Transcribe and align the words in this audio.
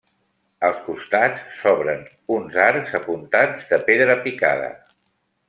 Als 0.69 0.77
costats, 0.85 1.43
s'obren 1.59 2.01
uns 2.37 2.57
arcs 2.69 2.97
apuntats 3.01 3.69
de 3.75 3.81
pedra 3.91 4.19
picada. 4.27 4.73